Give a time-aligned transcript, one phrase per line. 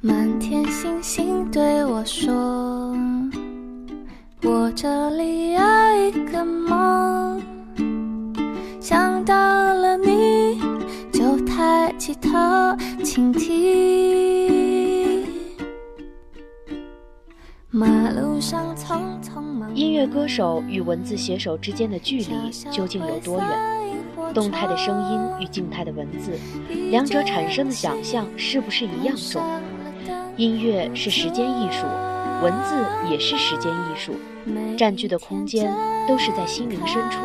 [0.00, 2.94] 满天星星对我说
[4.44, 5.60] ：“我这里有
[6.06, 7.42] 一个梦，
[8.80, 10.60] 想到了你
[11.10, 12.30] 就抬起头
[13.02, 15.26] 倾听。”
[17.70, 18.73] 马路上。
[19.94, 23.48] 音乐歌手与文字写手之间的距离究竟有多远？
[24.34, 26.32] 动态的声音与静态的文字，
[26.90, 29.40] 两者产生的想象是不是一样重？
[30.36, 31.86] 音乐是时间艺术，
[32.42, 34.14] 文字也是时间艺术，
[34.76, 35.72] 占据的空间
[36.08, 37.20] 都是在心灵深处。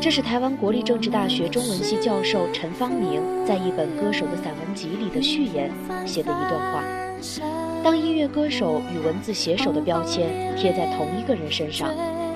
[0.00, 5.70] 这是台湾国立政治大学中文系教授陈方明在一本歌手的散文集里的序言
[6.04, 6.82] 写的一段话。
[7.82, 11.88] 当音乐歌手与文字写手的标签贴在同一个人身上，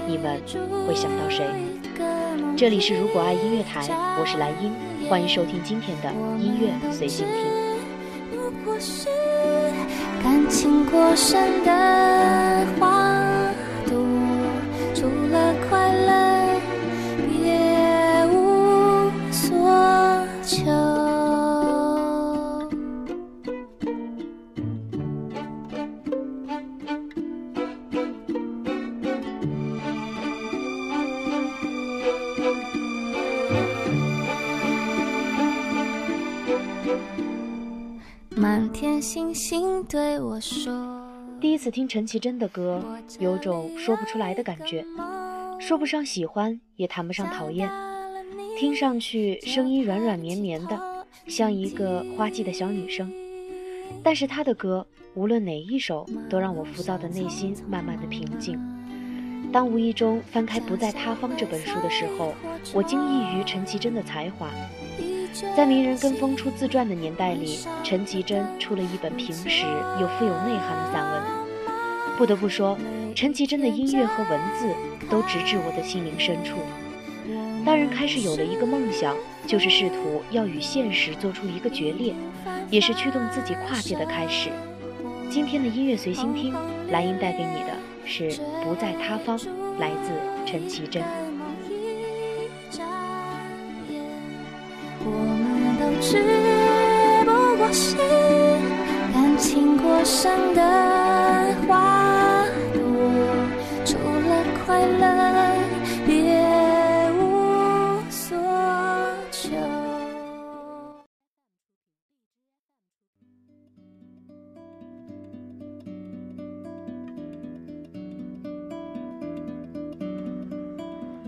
[0.07, 0.41] 你们
[0.87, 1.45] 会想到谁？
[2.57, 3.87] 这里是如果爱音乐台，
[4.19, 4.73] 我是莱茵，
[5.09, 6.11] 欢迎收听今天的
[6.41, 7.35] 音乐随心听。
[8.33, 9.09] 如果是
[10.23, 13.04] 感情过深的话
[38.85, 40.71] 天星星对我说。
[41.41, 42.85] 第一次听陈绮贞的歌，
[43.19, 44.85] 有种说不出来的感觉，
[45.59, 47.67] 说不上喜欢，也谈不上讨厌。
[48.59, 50.79] 听上去声音软软绵绵的，
[51.29, 53.11] 像一个花季的小女生。
[54.03, 58.61] 但是她的歌，无论哪一首，都让我浮躁的内心慢慢的平静。
[59.51, 62.35] 当无意中翻开《不在他方》这本书的时候，
[62.75, 64.51] 我惊异于陈绮贞的才华。
[65.57, 69.65] 在名人跟风出自传的年代里，陈绮贞出了一本平实
[70.01, 71.23] 又富有内涵的散文。
[72.17, 72.79] 不得不说，
[73.15, 74.69] 陈绮贞的音乐和文字
[75.11, 76.59] 都直至我的心灵深处。
[77.65, 82.15] 当人开始有了一个梦想，就是试图要与现实做出一个决裂，
[82.71, 84.51] 也是驱动自己跨界的开始。
[85.31, 86.55] 今天的音乐随心听，
[86.91, 87.73] 莱茵带给你的
[88.05, 88.31] 是
[88.63, 89.37] 《不在他方》，
[89.79, 90.13] 来自
[90.47, 91.03] 陈绮贞。
[96.07, 96.21] 只
[97.25, 97.97] 不过是
[99.15, 100.61] 感情过剩的
[101.67, 102.45] 花
[102.75, 102.79] 朵，
[103.87, 105.03] 除了快乐，
[106.07, 108.37] 别无所
[109.31, 109.57] 求。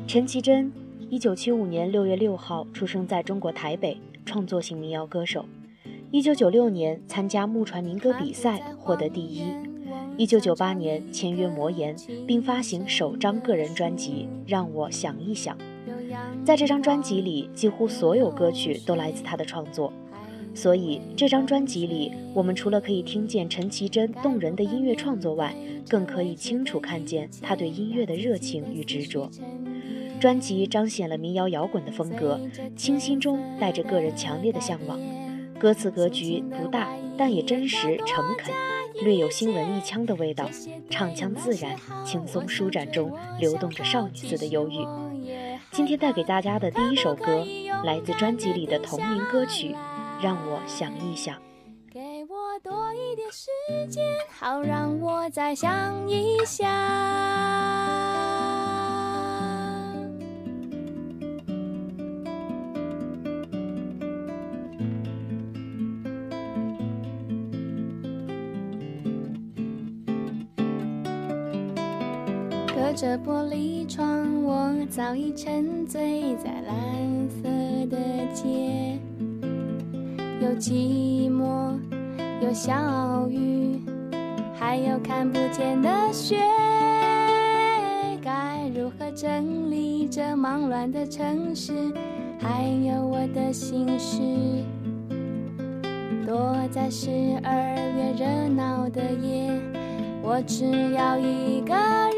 [0.07, 0.71] 陈绮贞，
[1.09, 3.99] 一九七五年六月六号出生在中国台北。
[4.27, 5.47] 创作型民谣歌手，
[6.11, 9.45] 一九九六年参加木船民歌比赛获得第一，
[10.17, 11.95] 一九九八年签约魔岩，
[12.27, 15.57] 并发行首张个人专辑《让我想一想》。
[16.45, 19.93] 在这张专辑里，几乎所有歌曲都来自他的创作，
[20.55, 25.55] 所以这张专辑里，我们除了可以听见陈绮贞动人的音乐创作外，
[25.89, 29.31] 更可以清楚看见他对音乐的热情与执着。
[30.21, 32.41] 专辑彰显了民谣摇滚的风格，
[32.75, 34.99] 清新中带着个人强烈的向往。
[35.59, 38.55] 歌词格局不大，但也真实诚恳，
[39.03, 40.49] 略有新文艺腔的味道。
[40.91, 44.87] 唱腔自然、轻松、舒展中流动着少女似的忧郁。
[45.73, 47.45] 今天带给大家的第一首歌，
[47.85, 49.69] 来自专辑里的同名歌曲
[50.23, 51.37] 《让我想一想》。
[51.93, 53.49] 给我多一点时
[53.89, 57.66] 间，好让我再想一想。
[72.97, 77.43] 着玻璃窗，我早已沉醉在蓝色
[77.91, 77.99] 的
[78.33, 78.99] 街。
[80.41, 81.79] 有寂寞，
[82.41, 83.83] 有小雨，
[84.55, 86.39] 还有看不见的雪。
[88.25, 91.93] 该如何整理这忙乱的城市？
[92.41, 94.23] 还有我的心事。
[96.27, 97.11] 躲在十
[97.45, 99.53] 二月热闹的夜，
[100.23, 102.16] 我只要一个人。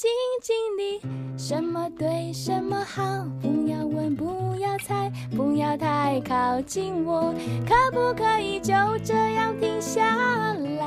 [0.00, 0.08] 静
[0.40, 0.98] 静地，
[1.36, 3.02] 什么对，什么好，
[3.42, 7.34] 不要问，不要猜，不要太靠近我，
[7.68, 8.72] 可不可以就
[9.04, 10.86] 这样停下来？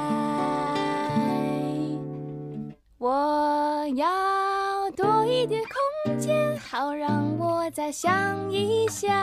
[2.97, 5.61] 我要多一点
[6.05, 6.57] 空间。
[6.57, 9.13] 好让我再想一想。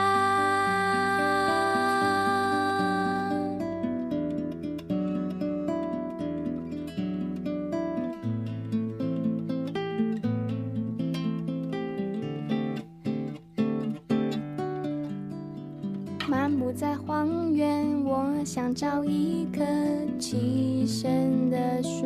[16.73, 19.61] 在荒原，我想找一棵
[20.17, 22.05] 栖身的树，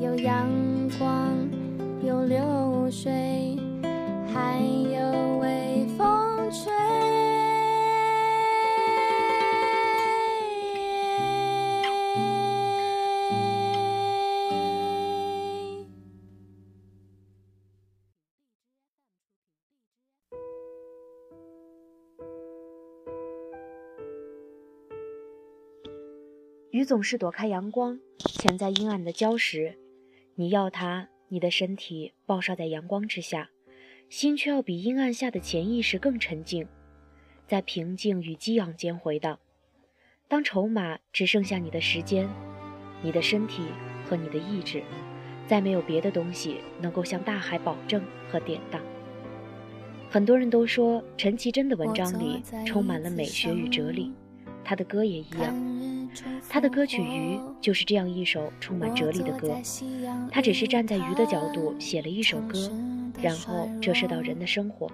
[0.00, 0.48] 有阳
[0.98, 1.32] 光，
[2.04, 3.56] 有流水，
[4.34, 4.95] 还有
[26.76, 29.78] 鱼总是躲开阳光，潜在阴暗的礁石。
[30.34, 33.48] 你要它，你的身体暴晒在阳光之下，
[34.10, 36.68] 心却要比阴暗下的潜意识更沉静，
[37.48, 39.38] 在平静与激昂间回荡。
[40.28, 42.28] 当筹码只剩下你的时间、
[43.00, 43.62] 你的身体
[44.04, 44.82] 和你的意志，
[45.46, 48.82] 再没有别的东西能够向大海保证和典当。
[50.10, 54.12] 很多人都说陈绮贞的文章里充满了美学与哲理，
[54.62, 55.95] 她的歌也一样。
[56.48, 59.56] 他的歌曲《鱼》就是这样一首充满哲理的歌，
[60.30, 62.70] 他只是站在鱼的角度写了一首歌，
[63.20, 64.90] 然后折射到人的生活，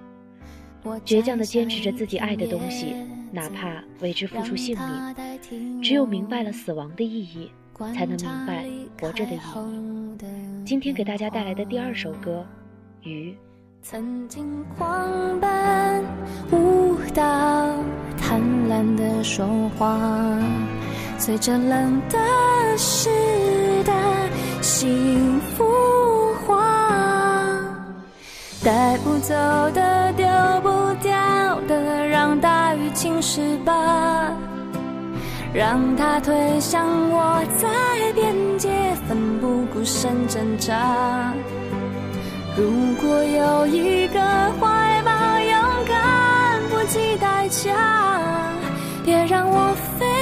[1.04, 2.94] 倔强地坚持着自己爱的东西，
[3.30, 5.82] 哪怕为之付出性命。
[5.82, 7.50] 只有明白了死亡的意义，
[7.94, 8.64] 才能明白
[9.00, 10.24] 活着的意义。
[10.64, 12.46] 今天给大家带来的第二首歌
[13.08, 13.32] 《鱼》。
[13.84, 16.04] 曾经狂奔
[16.52, 17.82] 舞蹈，
[18.16, 18.40] 贪
[18.70, 19.44] 婪的说
[19.76, 19.98] 话。
[21.24, 22.18] 随着冷的
[22.76, 23.08] 湿
[23.84, 23.92] 的
[24.60, 25.64] 幸福
[26.44, 26.60] 化，
[28.64, 29.32] 带不走
[29.72, 30.26] 的丢
[30.62, 31.12] 不掉
[31.68, 34.32] 的，让大雨侵蚀吧，
[35.54, 37.68] 让它推向我在
[38.14, 38.68] 边界，
[39.06, 41.32] 奋不顾身挣扎。
[42.56, 42.68] 如
[43.00, 44.18] 果有一个
[44.60, 47.70] 怀抱，勇敢不计代价，
[49.04, 50.21] 别让我飞。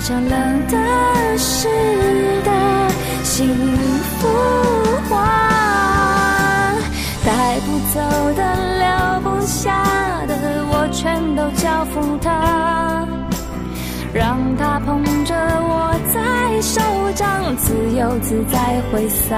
[0.00, 0.76] 随着冷的
[1.36, 1.68] 湿
[2.44, 2.52] 的
[3.24, 3.48] 幸
[4.20, 4.28] 福
[5.10, 6.72] 花，
[7.26, 7.98] 带不走
[8.34, 8.40] 的
[8.78, 9.82] 留不下
[10.28, 10.36] 的，
[10.70, 10.88] 我。
[10.92, 13.06] 全都交付他，
[14.12, 16.80] 让他捧着我在手
[17.14, 19.36] 掌，自由自在挥洒。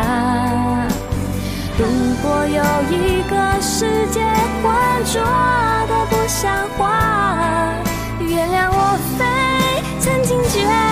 [1.79, 1.87] 如
[2.23, 4.21] 果有一个世界
[4.63, 4.71] 浑
[5.07, 5.21] 浊
[5.89, 7.75] 的不像话，
[8.21, 8.97] 原谅我
[10.31, 10.90] 惊觉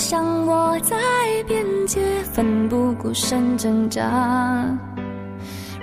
[0.00, 0.96] 像我在
[1.46, 2.00] 边界，
[2.32, 4.00] 奋不顾身挣扎。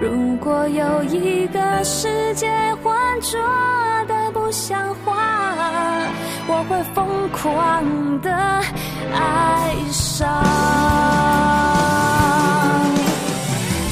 [0.01, 3.39] 如果有一个世界浑浊
[4.07, 5.13] 的不像话，
[6.47, 8.31] 我会疯狂的
[9.13, 10.27] 爱上，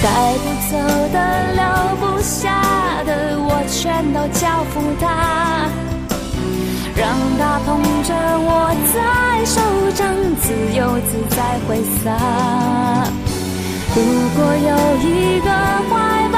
[0.02, 0.76] 带不走
[1.14, 1.18] 的
[1.54, 1.62] 留
[1.98, 3.52] 不下的，我。
[3.68, 5.06] 全都交付他，
[7.60, 8.50] 捧着我
[8.94, 8.98] 在
[9.46, 9.62] 手
[9.94, 10.04] 掌，
[10.42, 10.46] 自
[10.76, 12.12] 由自在挥洒。
[13.96, 13.98] 如
[14.36, 15.50] 果有一个
[15.90, 15.94] 怀
[16.34, 16.38] 抱，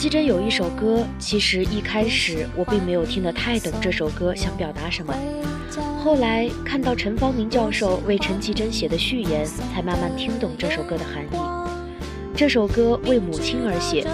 [0.00, 5.14] 陈绮贞有一首歌，其实一开始我并没有听得太懂这首歌想表达什么，
[6.02, 11.36] 后来看到陈方明教授为陈绮贞写的序言，才慢慢听懂这首歌的含义。
[12.34, 14.06] 这首歌为母亲而写，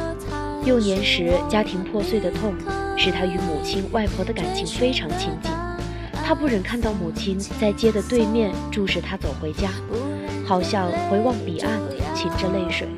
[0.65, 2.53] 幼年时家庭破碎的痛，
[2.97, 5.53] 使他与母亲、外婆的感情非常亲近。
[6.15, 9.71] 他不忍看到母亲在街的对面注视他走回家，
[10.45, 11.79] 好像回望彼岸，
[12.13, 12.89] 噙着泪水。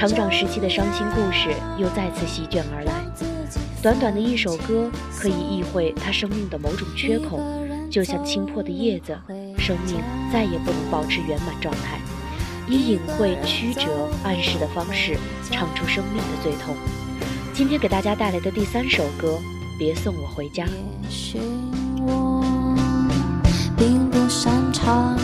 [0.00, 3.04] 成长时期的伤心故事又再次席卷而来。
[3.82, 7.38] 短短的一首歌，可以意会他生命的某种缺口，
[7.90, 9.14] 就像倾破的叶子，
[9.58, 9.96] 生命
[10.32, 12.00] 再也不能保持圆满状态。
[12.66, 15.18] 以隐晦、曲折、暗示的方式，
[15.50, 16.74] 唱出生命的最痛。
[17.52, 19.38] 今天给大家带来的第三首歌，
[19.78, 20.64] 《别送我回家》。
[21.02, 21.38] 也许
[22.06, 22.42] 我
[23.76, 25.14] 并不擅长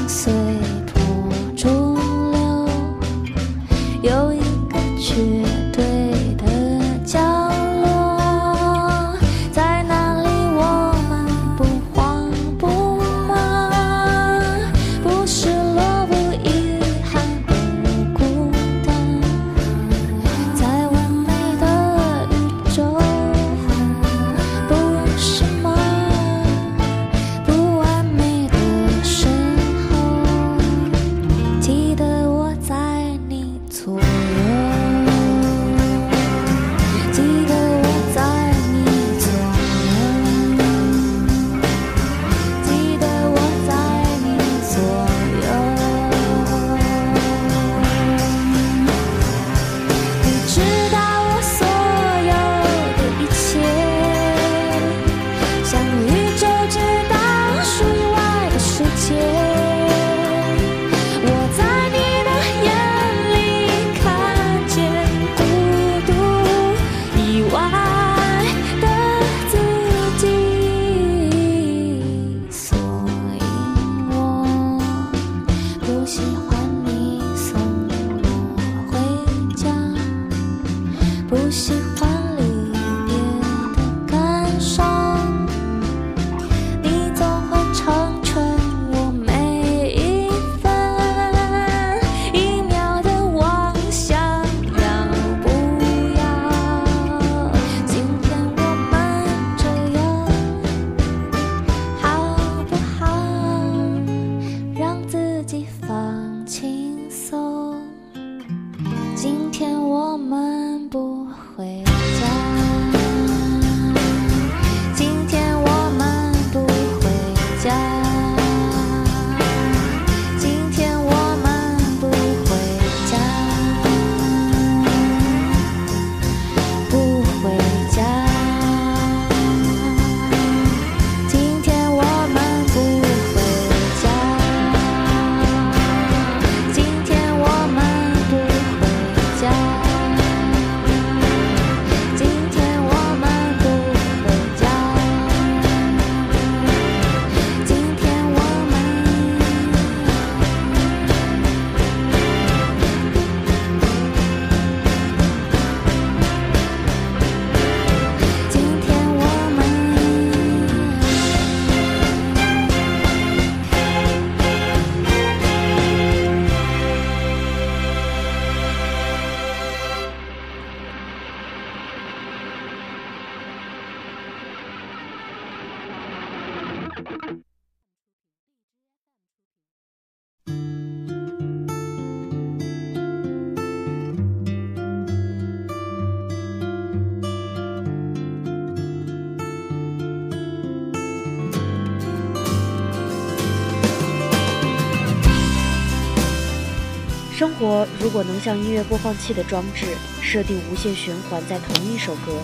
[198.16, 199.88] 果能像音乐播放器的装置，
[200.22, 202.40] 设定无限循环在同一首歌，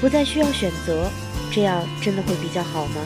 [0.00, 1.10] 不再需要选择，
[1.52, 3.02] 这样真的会比较好吗？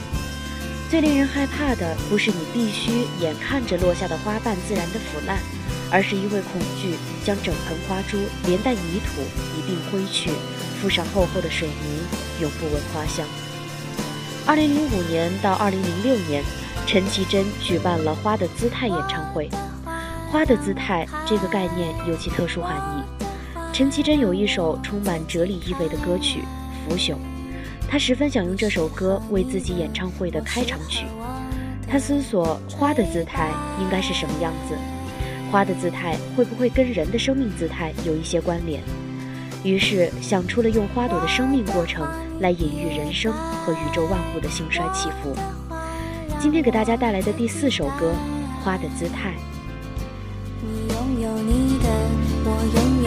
[0.88, 5.40] 最令人害怕的不是你必须眼看着落下的花瓣自然的腐烂，
[5.90, 9.20] 而是因为恐惧将整盆花株连带泥土
[9.58, 10.30] 一并挥去，
[10.80, 12.06] 附上厚厚的水泥，
[12.40, 13.26] 永不闻花香。
[14.46, 16.44] 二零零五年到二零零六年，
[16.86, 19.50] 陈绮贞举办了《花的姿态》演唱会。
[20.30, 23.24] 花的姿态这个概念有其特殊含义。
[23.72, 26.40] 陈绮贞有一首充满哲理意味的歌曲
[26.90, 27.14] 《腐朽》，
[27.88, 31.06] 她十分想用这首歌为自己演唱会的开场曲。
[31.86, 34.76] 她思索花的姿态应该是什么样子，
[35.50, 38.82] 花的姿态会不会跟人的生命姿态有一些关联？
[39.64, 42.06] 于是想出了用花朵的生命过程
[42.40, 45.34] 来隐喻人生和宇宙万物的兴衰起伏。
[46.38, 48.12] 今天给大家带来的第四首歌
[48.64, 49.30] 《花的姿态》。
[52.74, 52.97] 我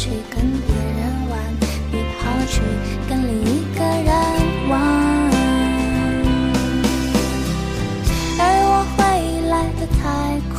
[0.00, 1.38] 去跟别人玩，
[1.92, 2.62] 你跑去
[3.06, 3.44] 跟另一
[3.76, 4.10] 个人
[4.70, 4.72] 玩。
[8.38, 8.98] 而我回
[9.50, 10.02] 来的太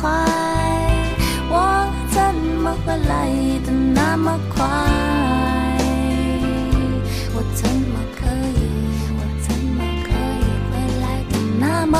[1.50, 1.52] 我
[2.08, 2.16] 怎
[2.62, 3.10] 么会来
[3.66, 4.62] 的那么快？
[7.34, 8.20] 我怎么可
[8.54, 8.62] 以，
[9.18, 11.98] 我怎么可以回来的那么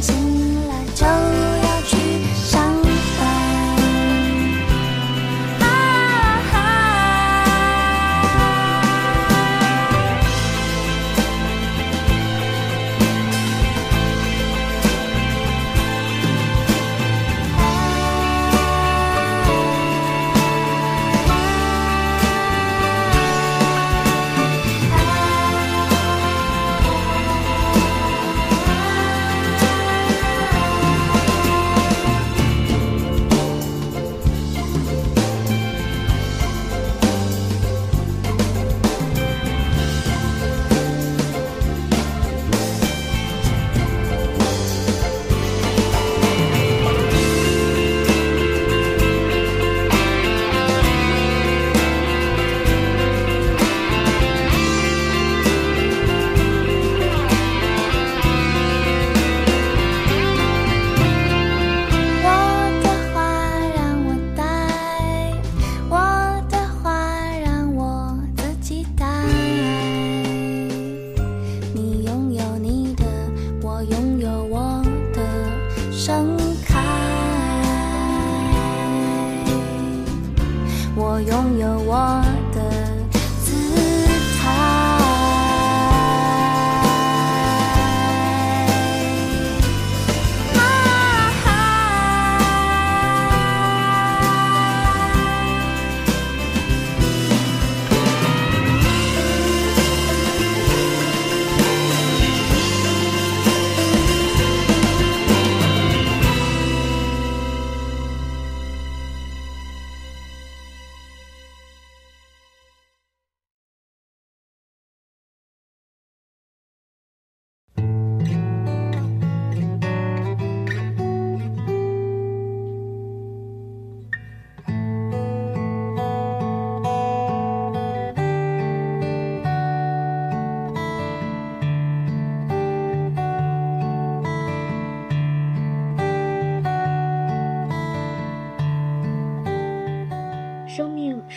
[0.00, 0.29] 早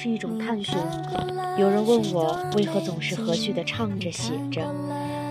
[0.04, 0.76] 是一种探寻。
[1.58, 4.62] 有人问我为何总是和煦地唱着写着，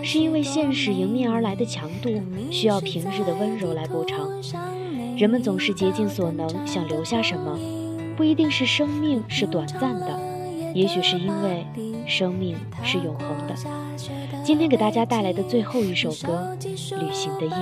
[0.01, 2.09] 是因为现实迎面而来的强度
[2.49, 4.27] 需要平日的温柔来补偿。
[5.15, 7.59] 人们总是竭尽所能想留下什么，
[8.17, 10.19] 不一定是生命是短暂的，
[10.73, 11.67] 也许是因为
[12.07, 13.53] 生命是永恒的。
[14.43, 16.57] 今天给大家带来的最后一首歌
[16.99, 17.53] 《旅行的意义》。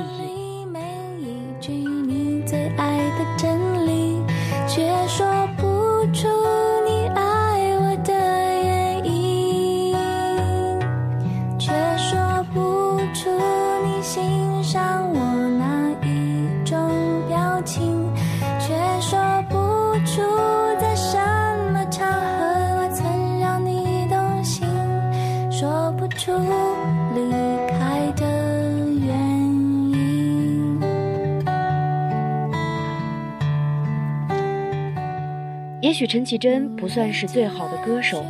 [35.92, 38.24] 也许陈绮贞不算是最好的歌手，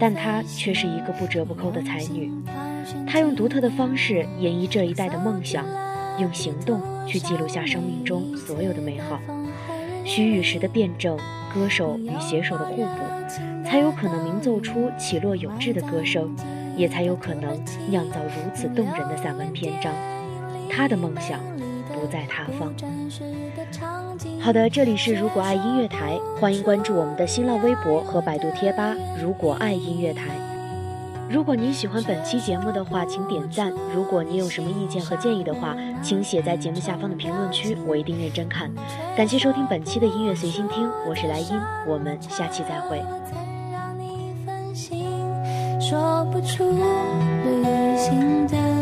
[0.00, 2.28] 但她却是一个不折不扣的才女。
[3.06, 5.64] 她用独特的方式演绎这一代的梦想，
[6.18, 9.20] 用行动去记录下生命中所有的美好。
[10.04, 11.16] 虚与实的辩证，
[11.54, 16.34] 歌手与写手的互补，才有可能鸣奏出起落有致的歌声，
[16.76, 17.56] 也才有可能
[17.88, 19.94] 酿造如此动人的散文篇章。
[20.68, 21.38] 她的梦想
[22.04, 22.70] 不在他方。
[24.38, 30.24] 好的，这里是如果爱音乐台，欢迎关注我们的新浪微博和百度贴吧“如果爱音乐台”。
[31.30, 33.72] 如果您喜欢本期节目的话，请点赞。
[33.94, 38.70] 如果您有什么意见和建议的话，请写在节目下方的评论区，我一定认真看。
[39.16, 43.02] 感谢收听本期的音乐随心听，我是莱茵，我们下期再会。
[45.80, 46.64] 说不出
[47.44, 48.73] 旅行的。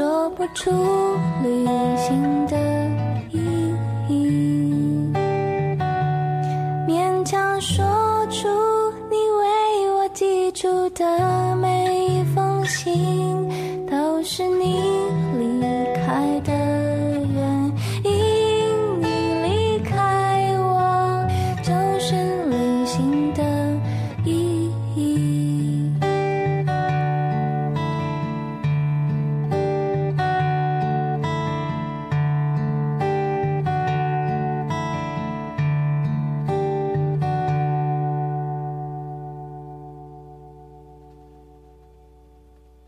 [0.00, 0.70] 说不出
[1.42, 1.66] 旅
[1.98, 2.56] 行的
[3.30, 3.38] 意
[4.08, 5.12] 义，
[6.88, 7.84] 勉强说
[8.30, 8.48] 出
[9.10, 12.94] 你为我寄出的每一封信，